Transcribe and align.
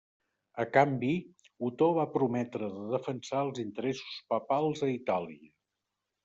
A 0.61 0.63
canvi, 0.75 1.09
Otó 1.67 1.89
va 1.97 2.05
prometre 2.15 2.71
de 2.77 2.87
defensar 2.95 3.45
els 3.49 3.61
interessos 3.65 4.17
papals 4.35 4.83
a 4.89 4.91
Itàlia. 4.95 5.55